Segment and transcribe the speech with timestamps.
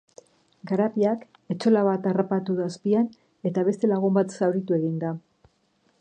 [0.69, 1.25] Garabiak
[1.55, 3.13] etxola bat harrapatu du azpian
[3.51, 5.17] eta beste lagun bat zauritu egin da.